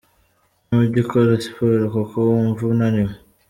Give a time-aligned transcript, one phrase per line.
[0.67, 3.13] Ntujya ukora siporo kuko wumva unaniwe.